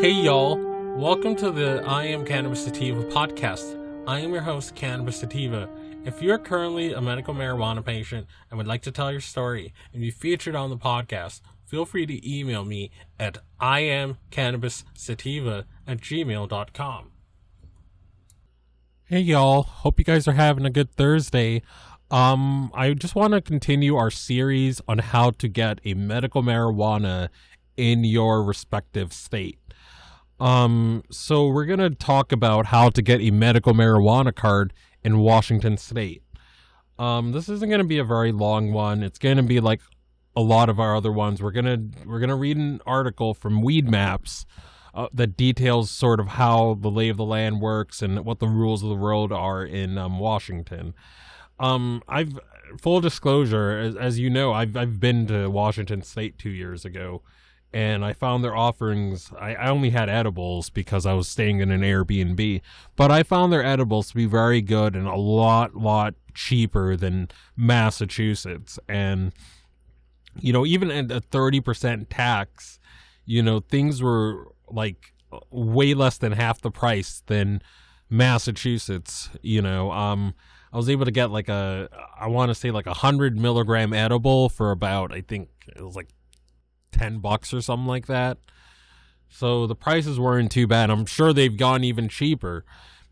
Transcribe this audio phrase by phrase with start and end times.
[0.00, 0.56] Hey, y'all.
[0.96, 3.78] Welcome to the I Am Cannabis Sativa podcast.
[4.06, 5.68] I am your host, Cannabis Sativa.
[6.06, 10.00] If you're currently a medical marijuana patient and would like to tell your story and
[10.00, 17.10] be featured on the podcast, feel free to email me at iamcannabissativa at gmail.com.
[19.04, 19.64] Hey, y'all.
[19.64, 21.60] Hope you guys are having a good Thursday.
[22.10, 27.28] Um, I just want to continue our series on how to get a medical marijuana
[27.76, 29.58] in your respective state.
[30.40, 34.72] Um, so we're to talk about how to get a medical marijuana card
[35.04, 36.22] in Washington state.
[36.98, 39.02] Um, this isn't to be a very long one.
[39.02, 39.80] It's to be like
[40.36, 41.42] a lot of our other ones.
[41.42, 44.44] We're to we're to read an article from Weedmaps
[44.94, 48.48] uh, that details sort of how the lay of the land works and what the
[48.48, 50.94] rules of the road are in um, Washington.
[51.58, 52.38] Um, I've
[52.78, 57.22] full disclosure, as, as you know, I've I've been to Washington State two years ago,
[57.72, 59.30] and I found their offerings.
[59.38, 62.60] I, I only had edibles because I was staying in an Airbnb,
[62.96, 67.28] but I found their edibles to be very good and a lot, lot cheaper than
[67.56, 68.78] Massachusetts.
[68.88, 69.32] And,
[70.40, 72.80] you know, even at a 30% tax,
[73.24, 75.12] you know, things were like
[75.50, 77.62] way less than half the price than
[78.08, 79.92] Massachusetts, you know.
[79.92, 80.34] Um,
[80.72, 83.92] I was able to get like a, I want to say like a hundred milligram
[83.92, 86.08] edible for about, I think it was like
[86.92, 88.38] 10 bucks or something like that.
[89.28, 90.90] So the prices weren't too bad.
[90.90, 92.64] I'm sure they've gone even cheaper.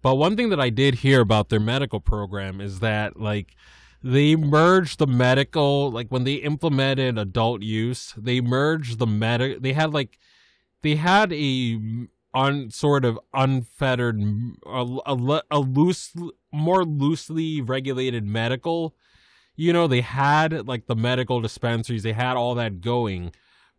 [0.00, 3.56] But one thing that I did hear about their medical program is that like
[4.02, 9.72] they merged the medical like when they implemented adult use, they merged the medic they
[9.72, 10.18] had like
[10.82, 11.80] they had a
[12.34, 14.20] on sort of unfettered
[14.66, 16.12] a, a, a loose
[16.52, 18.94] more loosely regulated medical
[19.56, 23.32] you know they had like the medical dispensaries they had all that going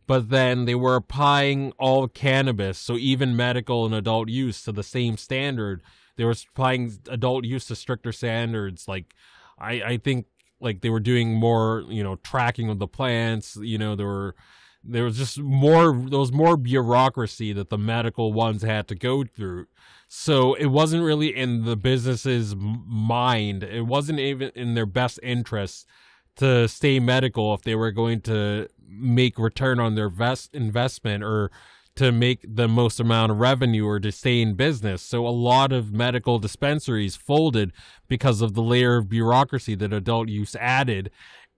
[0.08, 4.84] but then they were applying all cannabis, so even medical and adult use to the
[4.84, 5.82] same standard.
[6.16, 8.88] They were applying adult use to stricter standards.
[8.88, 9.14] Like,
[9.58, 10.28] I, I think
[10.60, 13.58] like they were doing more, you know, tracking of the plants.
[13.58, 14.36] You know, there were
[14.84, 19.24] there was just more there was more bureaucracy that the medical ones had to go
[19.24, 19.68] through.
[20.08, 23.64] So it wasn't really in the business's mind.
[23.64, 25.88] It wasn't even in their best interest
[26.38, 31.52] to stay medical if they were going to make return on their vest investment or
[31.96, 35.02] to make the most amount of revenue or to stay in business.
[35.02, 37.72] So a lot of medical dispensaries folded
[38.08, 41.10] because of the layer of bureaucracy that adult use added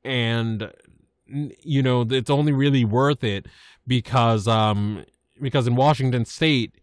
[0.03, 0.71] and
[1.27, 3.47] you know it's only really worth it
[3.85, 5.03] because um
[5.41, 6.75] because in Washington state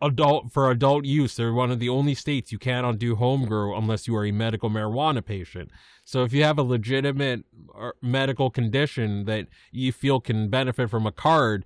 [0.00, 3.76] adult for adult use they're one of the only states you cannot do home grow
[3.76, 5.70] unless you are a medical marijuana patient.
[6.04, 7.44] So if you have a legitimate
[7.78, 11.64] uh, medical condition that you feel can benefit from a card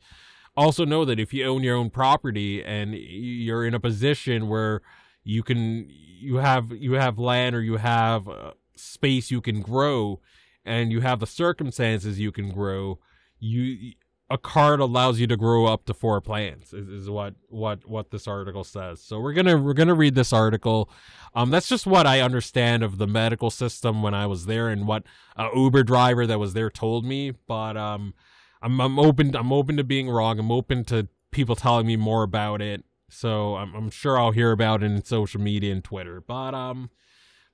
[0.56, 4.82] also know that if you own your own property and you're in a position where
[5.22, 10.20] you can you have you have land or you have uh, space you can grow
[10.64, 12.98] and you have the circumstances you can grow
[13.38, 13.92] you
[14.30, 18.10] a card allows you to grow up to four plants is, is what what what
[18.10, 19.02] this article says.
[19.02, 20.90] So we're gonna we're gonna read this article.
[21.34, 24.86] Um that's just what i understand of the medical system when i was there and
[24.86, 25.02] what
[25.36, 28.14] a uber driver that was there told me but um
[28.62, 30.38] i'm i'm open i'm open to being wrong.
[30.38, 32.84] I'm open to people telling me more about it.
[33.10, 36.90] So i'm, I'm sure i'll hear about it in social media and twitter but um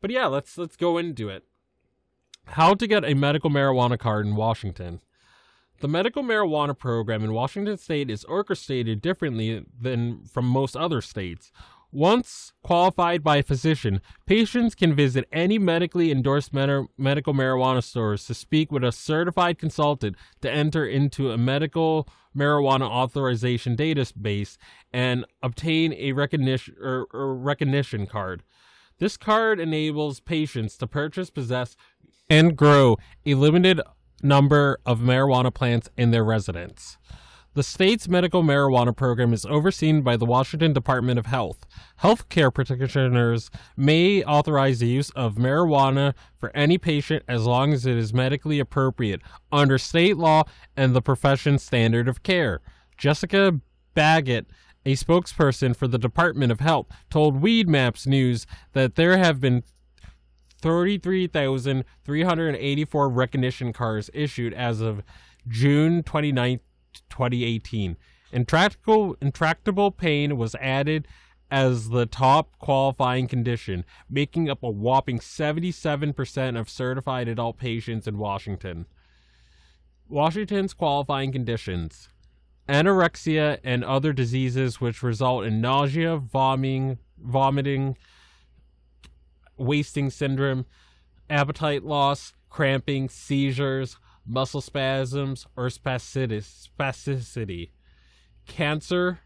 [0.00, 1.44] but yeah let's let's go into it.
[2.46, 5.00] How to get a medical marijuana card in washington
[5.80, 11.50] the medical marijuana program in Washington state is orchestrated differently than from most other states.
[11.92, 18.26] Once qualified by a physician, patients can visit any medically endorsed med- medical marijuana stores
[18.26, 24.56] to speak with a certified consultant to enter into a medical marijuana authorization database
[24.92, 28.44] and obtain a recognition or, or recognition card.
[28.98, 31.74] This card enables patients to purchase, possess,
[32.28, 33.80] and grow a limited
[34.22, 36.98] number of marijuana plants in their residence.
[37.54, 41.66] The state's medical marijuana program is overseen by the Washington Department of Health.
[42.00, 47.96] Healthcare practitioners may authorize the use of marijuana for any patient as long as it
[47.96, 49.20] is medically appropriate
[49.50, 50.44] under state law
[50.76, 52.60] and the profession's standard of care.
[52.96, 53.58] Jessica
[53.94, 54.46] Baggett,
[54.86, 59.64] a spokesperson for the Department of Health, told Weedmaps News that there have been
[60.60, 65.02] 33,384 recognition cards issued as of
[65.48, 66.60] June 29,
[67.08, 67.96] 2018.
[68.32, 71.08] Intractable, intractable pain was added
[71.50, 78.18] as the top qualifying condition, making up a whopping 77% of certified adult patients in
[78.18, 78.86] Washington.
[80.08, 82.08] Washington's qualifying conditions
[82.70, 87.96] anorexia, and other diseases which result in nausea, vomiting, vomiting,
[89.60, 90.66] wasting syndrome,
[91.28, 97.70] appetite loss, cramping, seizures, muscle spasms, or spasticity.
[98.46, 99.20] Cancer,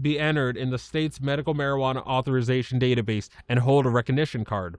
[0.00, 4.78] be entered in the state's medical marijuana authorization database and hold a recognition card.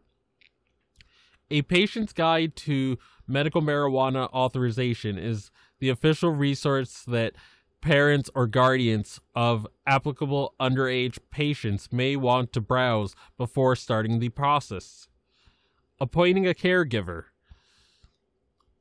[1.50, 7.34] A patient's guide to medical marijuana authorization is the official resource that
[7.82, 15.08] parents or guardians of applicable underage patients may want to browse before starting the process.
[16.00, 17.26] Appointing a caregiver.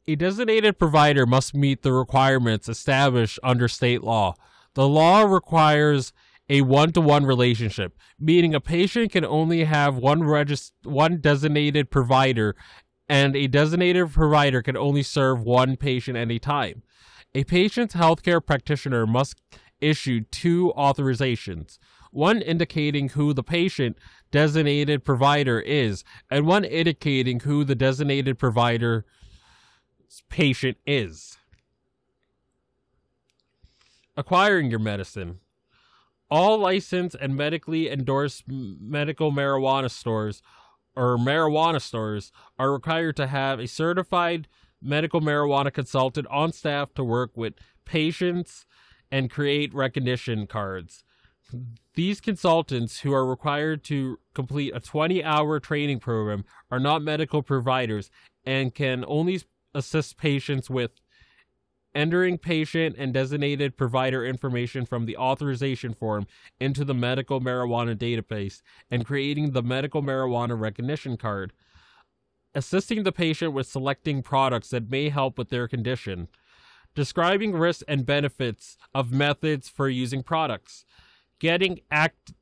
[0.08, 4.34] A designated provider must meet the requirements established under state law.
[4.76, 6.12] The law requires
[6.50, 12.54] a one-to-one relationship, meaning a patient can only have one regist- one designated provider
[13.08, 16.82] and a designated provider can only serve one patient at a time.
[17.34, 19.40] A patient's healthcare practitioner must
[19.80, 21.78] issue two authorizations,
[22.10, 23.96] one indicating who the patient
[24.30, 29.06] designated provider is and one indicating who the designated provider
[30.28, 31.38] patient is.
[34.16, 35.40] Acquiring your medicine.
[36.30, 40.42] All licensed and medically endorsed medical marijuana stores
[40.96, 44.48] or marijuana stores are required to have a certified
[44.82, 47.54] medical marijuana consultant on staff to work with
[47.84, 48.66] patients
[49.10, 51.04] and create recognition cards.
[51.94, 57.42] These consultants, who are required to complete a 20 hour training program, are not medical
[57.42, 58.10] providers
[58.44, 59.42] and can only
[59.74, 60.90] assist patients with
[61.96, 66.26] entering patient and designated provider information from the authorization form
[66.60, 68.60] into the medical marijuana database
[68.90, 71.54] and creating the medical marijuana recognition card,
[72.54, 76.28] assisting the patient with selecting products that may help with their condition,
[76.94, 80.84] describing risks and benefits of methods for using products,
[81.40, 82.34] getting act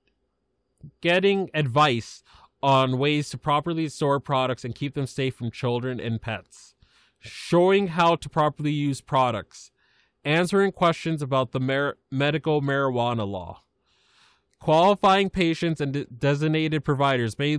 [1.00, 2.22] getting advice
[2.62, 6.73] on ways to properly store products and keep them safe from children and pets
[7.24, 9.70] showing how to properly use products,
[10.24, 13.62] answering questions about the mar- medical marijuana law.
[14.60, 17.58] Qualifying patients and de- designated providers may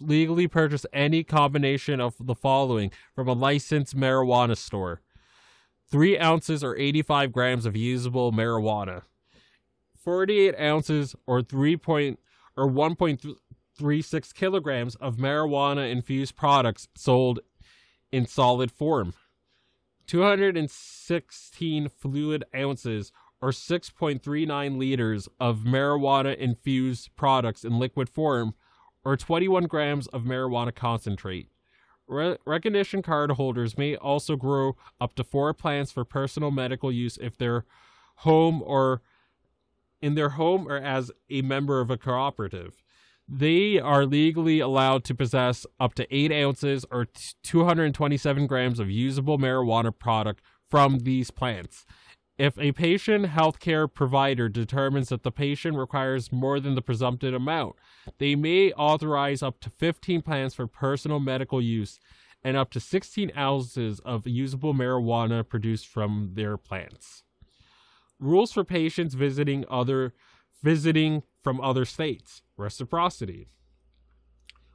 [0.00, 5.00] legally purchase any combination of the following from a licensed marijuana store
[5.88, 9.02] 3 ounces or 85 grams of usable marijuana,
[9.96, 12.18] 48 ounces or 3 point,
[12.56, 17.38] or 1.36 kilograms of marijuana infused products sold
[18.12, 19.14] in solid form.
[20.06, 28.54] 216 fluid ounces or 6.39 liters of marijuana infused products in liquid form
[29.04, 31.48] or 21 grams of marijuana concentrate.
[32.08, 37.18] Re- recognition card holders may also grow up to four plants for personal medical use
[37.20, 37.64] if they're
[38.16, 39.02] home or
[40.00, 42.82] in their home or as a member of a cooperative
[43.28, 47.06] they are legally allowed to possess up to 8 ounces or
[47.42, 51.84] 227 grams of usable marijuana product from these plants
[52.38, 57.76] If a patient healthcare provider determines that the patient requires more than the presumptive amount,
[58.18, 61.98] they may authorize up to 15 plants for personal medical use
[62.44, 67.22] and up to 16 ounces of usable marijuana produced from their plants.
[68.20, 70.12] Rules for patients visiting other
[70.62, 72.42] visiting from other states.
[72.56, 73.46] Reciprocity.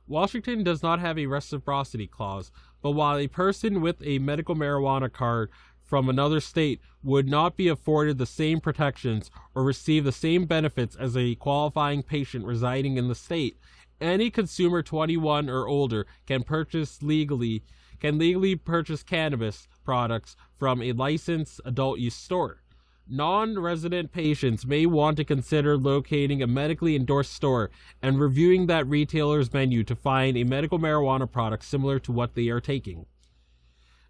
[0.07, 2.49] Washington does not have a reciprocity clause,
[2.81, 5.49] but while a person with a medical marijuana card
[5.83, 10.95] from another state would not be afforded the same protections or receive the same benefits
[10.95, 13.57] as a qualifying patient residing in the state,
[13.99, 17.65] any consumer 21 or older can purchase legally
[17.99, 22.61] can legally purchase cannabis products from a licensed adult use store.
[23.07, 27.69] Non resident patients may want to consider locating a medically endorsed store
[28.01, 32.47] and reviewing that retailer's menu to find a medical marijuana product similar to what they
[32.49, 33.05] are taking.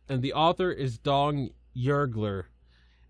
[0.08, 2.46] And the author is Dong Yergler.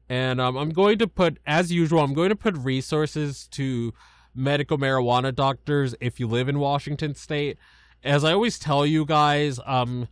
[0.08, 3.94] And um, I'm going to put, as usual, I'm going to put resources to
[4.36, 7.58] medical marijuana doctors if you live in Washington State.
[8.04, 10.08] As I always tell you guys, um,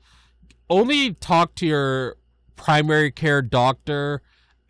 [0.69, 2.17] only talk to your
[2.55, 4.21] primary care doctor,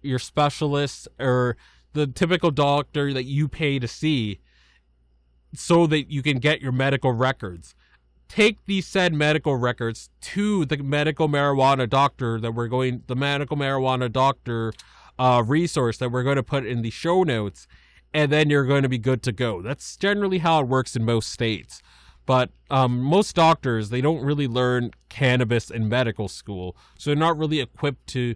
[0.02, 1.58] your specialist, or
[1.94, 4.40] the typical doctor that you pay to see
[5.54, 7.76] so that you can get your medical records.
[8.28, 13.58] Take these said medical records to the medical marijuana doctor that we're going, the medical
[13.58, 14.74] marijuana doctor
[15.18, 17.68] uh, resource that we're going to put in the show notes,
[18.14, 19.62] and then you're going to be good to go.
[19.62, 21.82] That's generally how it works in most states.
[22.28, 27.40] But um, most doctors, they don't really learn cannabis in medical school, so they're not
[27.40, 28.36] really equipped to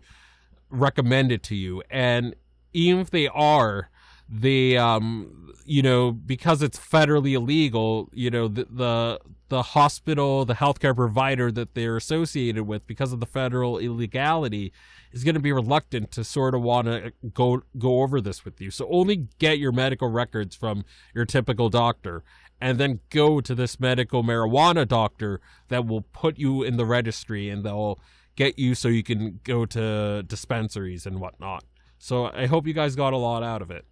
[0.73, 1.83] recommend it to you.
[1.89, 2.35] And
[2.73, 3.89] even if they are,
[4.27, 10.55] they, um, you know, because it's federally illegal, you know, the, the the hospital, the
[10.55, 14.73] healthcare provider that they're associated with, because of the federal illegality,
[15.11, 18.59] is going to be reluctant to sort of want to go go over this with
[18.59, 18.71] you.
[18.71, 22.23] So only get your medical records from your typical doctor
[22.59, 27.49] and then go to this medical marijuana doctor that will put you in the registry
[27.49, 27.99] and they'll
[28.35, 31.63] get you so you can go to dispensaries and whatnot.
[31.97, 33.85] So I hope you guys got a lot out of it.